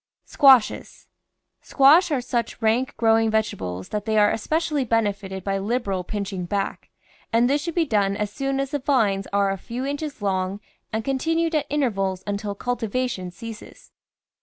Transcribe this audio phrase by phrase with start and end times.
[0.25, 1.05] SQUASHES
[1.61, 6.89] Squash are such rank growing vegetables that they are especially benefited by liberal pinching back,
[7.31, 10.59] and this should be done as soon as the vines are a few inches long
[10.91, 13.91] and continued at intervals until culti vation ceases.